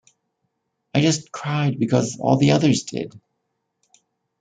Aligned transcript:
I 0.95 1.01
just 1.01 1.31
cried 1.31 1.77
because 1.77 2.17
all 2.19 2.37
the 2.37 2.53
others 2.53 2.81
did. 2.85 3.21